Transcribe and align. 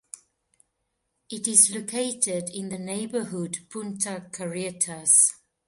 It 1.29 1.47
is 1.47 1.69
located 1.69 2.49
in 2.49 2.69
the 2.69 2.79
neighborhood 2.79 3.59
Punta 3.69 4.31
Carretas. 4.31 5.33